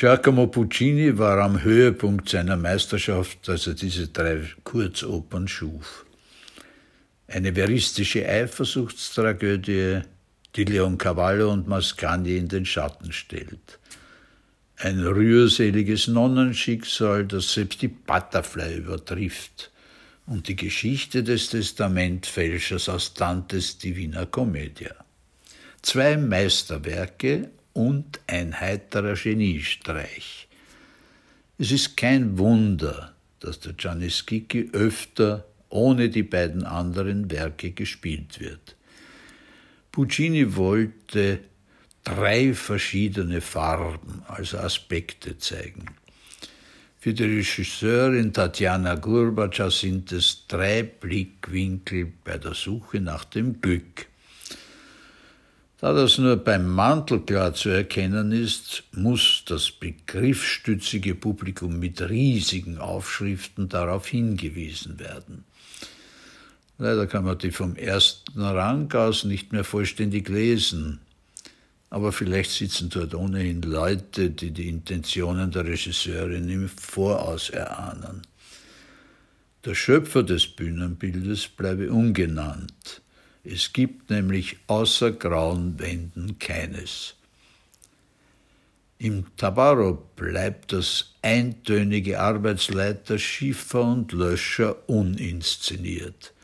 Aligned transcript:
Giacomo 0.00 0.46
Puccini 0.46 1.18
war 1.18 1.36
am 1.40 1.62
Höhepunkt 1.62 2.30
seiner 2.30 2.56
Meisterschaft, 2.56 3.46
als 3.50 3.66
er 3.66 3.74
diese 3.74 4.08
drei 4.08 4.40
Kurzopern 4.64 5.46
schuf. 5.46 6.06
Eine 7.28 7.54
veristische 7.54 8.26
Eifersuchtstragödie, 8.26 10.00
die 10.56 10.64
Leoncavallo 10.64 11.52
und 11.52 11.68
Mascagni 11.68 12.38
in 12.38 12.48
den 12.48 12.64
Schatten 12.64 13.12
stellt. 13.12 13.78
Ein 14.78 15.00
rührseliges 15.00 16.08
Nonnenschicksal, 16.08 17.26
das 17.26 17.52
selbst 17.52 17.82
die 17.82 17.88
Butterfly 17.88 18.78
übertrifft. 18.78 19.70
Und 20.24 20.48
die 20.48 20.56
Geschichte 20.56 21.22
des 21.22 21.50
Testamentfälschers 21.50 22.88
aus 22.88 23.12
Dantes 23.12 23.76
Divina 23.76 24.24
Commedia. 24.24 24.94
Zwei 25.82 26.16
Meisterwerke 26.16 27.50
und 27.72 28.20
ein 28.26 28.60
heiterer 28.60 29.14
Geniestreich. 29.14 30.48
Es 31.58 31.72
ist 31.72 31.96
kein 31.96 32.38
Wunder, 32.38 33.14
dass 33.40 33.60
der 33.60 33.74
Giannischicchi 33.74 34.70
öfter 34.72 35.44
ohne 35.68 36.08
die 36.08 36.22
beiden 36.22 36.64
anderen 36.64 37.30
Werke 37.30 37.70
gespielt 37.70 38.40
wird. 38.40 38.76
Puccini 39.92 40.56
wollte 40.56 41.40
drei 42.04 42.54
verschiedene 42.54 43.40
Farben, 43.40 44.22
also 44.26 44.58
Aspekte 44.58 45.38
zeigen. 45.38 45.86
Für 46.98 47.14
die 47.14 47.24
Regisseurin 47.24 48.32
Tatjana 48.32 48.94
Gurbatscha 48.96 49.70
sind 49.70 50.12
es 50.12 50.46
drei 50.46 50.82
Blickwinkel 50.82 52.12
bei 52.24 52.36
der 52.36 52.54
Suche 52.54 53.00
nach 53.00 53.24
dem 53.24 53.60
Glück. 53.60 54.06
Da 55.80 55.94
das 55.94 56.18
nur 56.18 56.36
beim 56.36 56.68
Mantel 56.68 57.20
klar 57.20 57.54
zu 57.54 57.70
erkennen 57.70 58.32
ist, 58.32 58.82
muss 58.92 59.44
das 59.46 59.70
begriffsstützige 59.70 61.14
Publikum 61.14 61.78
mit 61.78 62.02
riesigen 62.02 62.76
Aufschriften 62.76 63.70
darauf 63.70 64.06
hingewiesen 64.06 64.98
werden. 64.98 65.44
Leider 66.76 67.06
kann 67.06 67.24
man 67.24 67.38
die 67.38 67.50
vom 67.50 67.76
ersten 67.76 68.42
Rang 68.42 68.92
aus 68.92 69.24
nicht 69.24 69.52
mehr 69.52 69.64
vollständig 69.64 70.28
lesen, 70.28 71.00
aber 71.88 72.12
vielleicht 72.12 72.50
sitzen 72.50 72.90
dort 72.90 73.14
ohnehin 73.14 73.62
Leute, 73.62 74.30
die 74.30 74.50
die 74.50 74.68
Intentionen 74.68 75.50
der 75.50 75.64
Regisseurin 75.64 76.48
im 76.50 76.68
Voraus 76.68 77.48
erahnen. 77.48 78.20
Der 79.64 79.74
Schöpfer 79.74 80.22
des 80.22 80.46
Bühnenbildes 80.46 81.48
bleibe 81.48 81.90
ungenannt. 81.90 82.99
Es 83.44 83.72
gibt 83.72 84.10
nämlich 84.10 84.58
außer 84.66 85.12
grauen 85.12 85.78
Wänden 85.78 86.38
keines. 86.38 87.14
Im 88.98 89.24
Tabarro 89.38 90.06
bleibt 90.14 90.72
das 90.72 91.14
eintönige 91.22 92.20
Arbeitsleiter 92.20 93.18
Schiffer 93.18 93.82
und 93.82 94.12
Löscher 94.12 94.88
uninszeniert. 94.90 96.34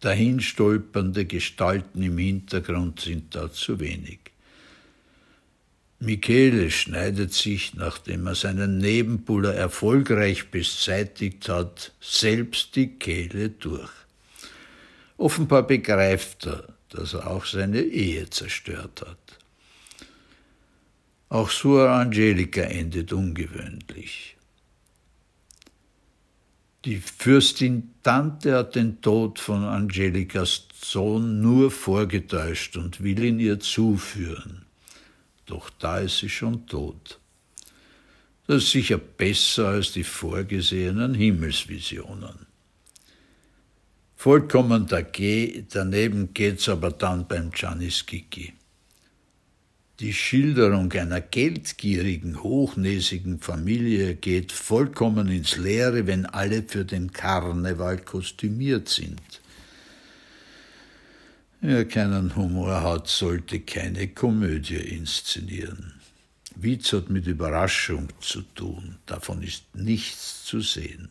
Dahinstolpernde 0.00 1.26
Gestalten 1.26 2.02
im 2.02 2.18
Hintergrund 2.18 3.00
sind 3.00 3.34
da 3.36 3.52
zu 3.52 3.78
wenig. 3.78 4.18
Michele 6.00 6.70
schneidet 6.70 7.34
sich, 7.34 7.74
nachdem 7.74 8.26
er 8.26 8.34
seinen 8.34 8.78
Nebenbuhler 8.78 9.54
erfolgreich 9.54 10.50
beseitigt 10.50 11.48
hat, 11.48 11.92
selbst 12.00 12.74
die 12.74 12.88
Kehle 12.98 13.50
durch. 13.50 13.90
Offenbar 15.20 15.64
begreift 15.66 16.46
er, 16.46 16.64
dass 16.88 17.12
er 17.12 17.30
auch 17.30 17.44
seine 17.44 17.82
Ehe 17.82 18.30
zerstört 18.30 19.02
hat. 19.02 19.38
Auch 21.28 21.50
Suor 21.50 21.90
Angelica 21.90 22.62
endet 22.62 23.12
ungewöhnlich. 23.12 24.38
Die 26.86 26.96
Fürstin 26.96 27.90
Tante 28.02 28.54
hat 28.54 28.76
den 28.76 29.02
Tod 29.02 29.38
von 29.38 29.62
Angelicas 29.64 30.68
Sohn 30.82 31.42
nur 31.42 31.70
vorgetäuscht 31.70 32.78
und 32.78 33.02
will 33.02 33.22
ihn 33.22 33.40
ihr 33.40 33.60
zuführen. 33.60 34.64
Doch 35.44 35.68
da 35.68 35.98
ist 35.98 36.20
sie 36.20 36.30
schon 36.30 36.66
tot. 36.66 37.20
Das 38.46 38.62
ist 38.62 38.70
sicher 38.70 38.96
besser 38.96 39.68
als 39.68 39.92
die 39.92 40.04
vorgesehenen 40.04 41.12
Himmelsvisionen. 41.12 42.49
Vollkommen 44.22 44.86
daneben 44.86 46.34
geht's 46.34 46.68
aber 46.68 46.90
dann 46.90 47.26
beim 47.26 47.52
Giannis 47.52 48.04
Kiki. 48.04 48.52
Die 49.98 50.12
Schilderung 50.12 50.92
einer 50.92 51.22
geldgierigen, 51.22 52.42
hochnäsigen 52.42 53.38
Familie 53.40 54.16
geht 54.16 54.52
vollkommen 54.52 55.28
ins 55.28 55.56
Leere, 55.56 56.06
wenn 56.06 56.26
alle 56.26 56.62
für 56.62 56.84
den 56.84 57.14
Karneval 57.14 57.96
kostümiert 57.96 58.90
sind. 58.90 59.22
Wer 61.62 61.88
keinen 61.88 62.36
Humor 62.36 62.82
hat, 62.82 63.08
sollte 63.08 63.60
keine 63.60 64.08
Komödie 64.08 64.74
inszenieren. 64.74 65.94
Witz 66.56 66.92
hat 66.92 67.08
mit 67.08 67.26
Überraschung 67.26 68.08
zu 68.20 68.42
tun, 68.42 68.96
davon 69.06 69.42
ist 69.42 69.74
nichts 69.74 70.44
zu 70.44 70.60
sehen. 70.60 71.08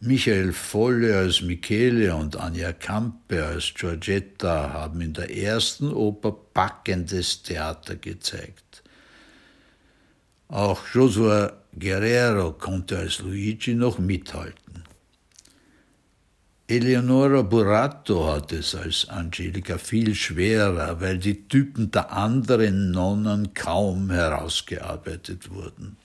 Michael 0.00 0.52
Volle 0.52 1.16
als 1.16 1.40
Michele 1.40 2.14
und 2.14 2.36
Anja 2.36 2.72
Campe 2.72 3.44
als 3.44 3.72
Giorgetta 3.74 4.72
haben 4.72 5.00
in 5.00 5.14
der 5.14 5.34
ersten 5.34 5.90
Oper 5.92 6.32
packendes 6.32 7.42
Theater 7.42 7.96
gezeigt. 7.96 8.82
Auch 10.48 10.82
Josua 10.92 11.52
Guerrero 11.78 12.52
konnte 12.52 12.98
als 12.98 13.20
Luigi 13.20 13.74
noch 13.74 13.98
mithalten. 13.98 14.84
Eleonora 16.66 17.42
Burato 17.42 18.32
hat 18.32 18.52
es 18.52 18.74
als 18.74 19.08
Angelica 19.08 19.78
viel 19.78 20.14
schwerer, 20.14 21.00
weil 21.00 21.18
die 21.18 21.48
Typen 21.48 21.90
der 21.90 22.12
anderen 22.12 22.90
Nonnen 22.90 23.54
kaum 23.54 24.10
herausgearbeitet 24.10 25.50
wurden 25.50 25.96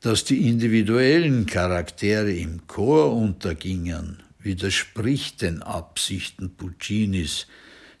dass 0.00 0.24
die 0.24 0.48
individuellen 0.48 1.46
Charaktere 1.46 2.32
im 2.32 2.66
Chor 2.66 3.14
untergingen, 3.14 4.22
widerspricht 4.38 5.42
den 5.42 5.62
Absichten 5.62 6.56
Puccinis, 6.56 7.46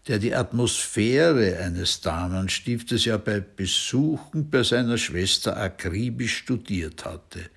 der 0.08 0.18
die 0.18 0.34
Atmosphäre 0.34 1.58
eines 1.58 2.00
Damenstiftes 2.00 3.04
ja 3.04 3.18
bei 3.18 3.40
Besuchen 3.40 4.48
bei 4.48 4.62
seiner 4.62 4.96
Schwester 4.96 5.58
akribisch 5.58 6.38
studiert 6.38 7.04
hatte. 7.04 7.50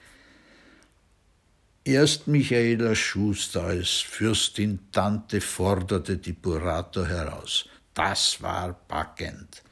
Erst 1.86 2.28
Michaela 2.28 2.96
Schuster 2.96 3.64
als 3.64 3.90
Fürstin 3.90 4.80
Tante 4.92 5.42
forderte 5.42 6.18
die 6.18 6.34
Burato 6.34 7.06
heraus. 7.06 7.66
Das 7.94 8.42
war 8.42 8.74
packend. 8.88 9.64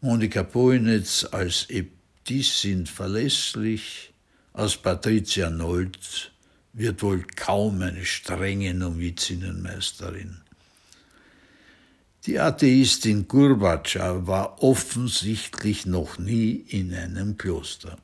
Monika 0.00 0.42
Poinitz 0.42 1.26
als 1.30 1.66
die 2.28 2.42
sind 2.42 2.88
verlässlich. 2.88 4.12
Aus 4.52 4.76
Patricia 4.76 5.50
Nolz 5.50 6.30
wird 6.72 7.02
wohl 7.02 7.24
kaum 7.36 7.82
eine 7.82 8.04
strenge 8.04 8.74
Novizinnenmeisterin. 8.74 10.42
Die 12.26 12.38
Atheistin 12.38 13.26
Gurbatscha 13.26 14.26
war 14.26 14.62
offensichtlich 14.62 15.86
noch 15.86 16.18
nie 16.18 16.52
in 16.52 16.94
einem 16.94 17.36
Kloster. 17.36 17.98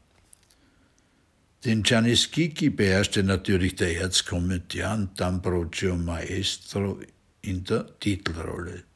Den 1.65 1.83
Giannischicchi 1.83 2.71
beherrschte 2.71 3.23
natürlich 3.23 3.77
der 3.77 4.01
Erzkomödiant 4.01 5.21
Ambrogio 5.21 5.97
Maestro 5.97 7.01
in 7.43 7.65
der 7.65 7.99
Titelrolle. 8.01 8.88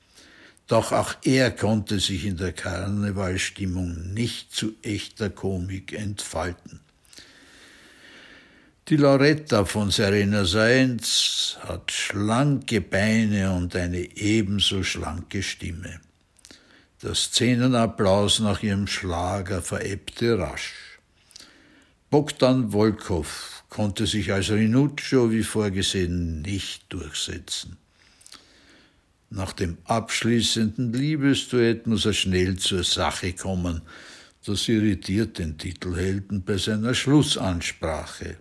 Doch 0.73 0.91
auch 0.91 1.17
er 1.23 1.51
konnte 1.51 2.01
sich 2.01 2.25
in 2.25 2.39
der 2.39 2.55
Karnevalstimmung 2.55 4.15
nicht 4.15 4.55
zu 4.55 4.73
echter 4.81 5.29
Komik 5.29 5.93
entfalten. 5.93 6.81
Die 8.89 8.97
Loretta 8.97 9.67
von 9.67 9.91
Serena 9.91 10.47
Sainz 10.47 11.59
hat 11.61 11.93
schlanke 11.93 12.81
Beine 12.81 13.53
und 13.53 13.77
eine 13.77 14.17
ebenso 14.17 14.83
schlanke 14.83 15.43
Stimme. 15.43 16.01
Der 17.03 17.15
Szenenapplaus 17.17 18.41
nach 18.41 18.63
ihrem 18.63 18.87
Schlager 18.87 19.61
verebbte 19.61 20.39
rasch. 20.39 20.73
Bogdan 22.09 22.73
Volkov 22.73 23.65
konnte 23.69 24.07
sich 24.07 24.33
als 24.33 24.49
Rinuccio 24.51 25.31
wie 25.31 25.43
vorgesehen 25.43 26.41
nicht 26.41 26.91
durchsetzen. 26.91 27.77
Nach 29.35 29.55
dem 29.55 29.79
abschließenden 29.85 30.93
Liebesduett 30.93 31.87
muss 31.87 32.05
er 32.05 32.13
schnell 32.13 32.57
zur 32.59 32.85
Sache 32.85 33.33
kommen. 33.33 33.81
Das 34.45 34.69
irritiert 34.69 35.39
den 35.39 35.57
Titelhelden 35.57 36.45
bei 36.45 36.59
seiner 36.59 36.93
Schlussansprache. 36.93 38.37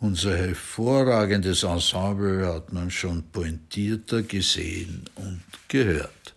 Unser 0.00 0.34
hervorragendes 0.34 1.62
Ensemble 1.62 2.46
hat 2.46 2.72
man 2.72 2.90
schon 2.90 3.22
pointierter 3.32 4.22
gesehen 4.22 5.02
und 5.16 5.42
gehört. 5.68 6.34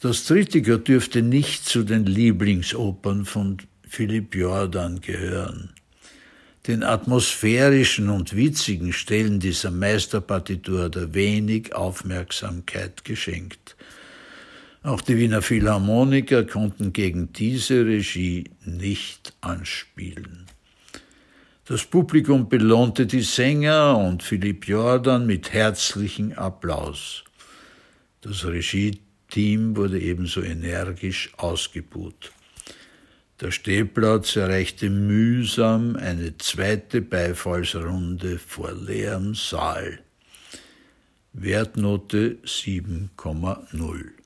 Das 0.00 0.24
Trittiker 0.24 0.78
dürfte 0.78 1.22
nicht 1.22 1.66
zu 1.66 1.84
den 1.84 2.04
Lieblingsopern 2.04 3.24
von 3.24 3.58
Philipp 3.86 4.34
Jordan 4.34 5.00
gehören. 5.00 5.70
Den 6.70 6.84
atmosphärischen 6.84 8.10
und 8.10 8.36
witzigen 8.36 8.92
Stellen 8.92 9.40
dieser 9.40 9.72
Meisterpartitur 9.72 10.84
hat 10.84 10.94
er 10.94 11.14
wenig 11.14 11.74
Aufmerksamkeit 11.74 13.04
geschenkt. 13.04 13.74
Auch 14.84 15.00
die 15.00 15.16
Wiener 15.16 15.42
Philharmoniker 15.42 16.44
konnten 16.44 16.92
gegen 16.92 17.32
diese 17.32 17.84
Regie 17.84 18.44
nicht 18.64 19.32
anspielen. 19.40 20.46
Das 21.64 21.84
Publikum 21.84 22.48
belohnte 22.48 23.04
die 23.04 23.22
Sänger 23.22 23.98
und 23.98 24.22
Philipp 24.22 24.68
Jordan 24.68 25.26
mit 25.26 25.52
herzlichem 25.52 26.34
Applaus. 26.34 27.24
Das 28.20 28.46
Regie-Team 28.46 29.74
wurde 29.74 29.98
ebenso 29.98 30.40
energisch 30.40 31.32
ausgebuht. 31.36 32.30
Der 33.40 33.52
Stehplatz 33.52 34.36
erreichte 34.36 34.90
mühsam 34.90 35.96
eine 35.96 36.36
zweite 36.36 37.00
Beifallsrunde 37.00 38.38
vor 38.38 38.72
leerem 38.72 39.34
Saal. 39.34 40.00
Wertnote 41.32 42.36
7,0 42.44 44.19